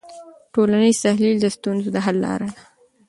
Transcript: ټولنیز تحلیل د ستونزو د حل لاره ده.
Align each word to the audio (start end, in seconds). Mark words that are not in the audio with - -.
ټولنیز 0.53 0.97
تحلیل 1.05 1.37
د 1.41 1.45
ستونزو 1.55 1.89
د 1.95 1.97
حل 2.05 2.17
لاره 2.25 2.47
ده. 2.55 2.61